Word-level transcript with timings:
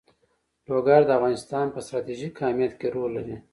لوگر 0.69 1.01
د 1.05 1.09
افغانستان 1.17 1.65
په 1.71 1.79
ستراتیژیک 1.85 2.33
اهمیت 2.45 2.73
کې 2.79 2.87
رول 2.95 3.11
لري. 3.17 3.37